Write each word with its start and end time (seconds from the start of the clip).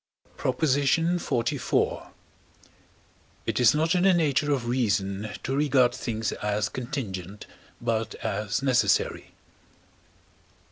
PROP. 0.35 0.61
XLIV. 0.61 2.09
It 3.45 3.59
is 3.59 3.75
not 3.75 3.93
in 3.93 4.01
the 4.01 4.15
nature 4.15 4.51
of 4.51 4.65
reason 4.65 5.29
to 5.43 5.55
regard 5.55 5.93
things 5.93 6.31
as 6.31 6.69
contingent, 6.69 7.45
but 7.79 8.15
as 8.15 8.63
necessary. 8.63 9.35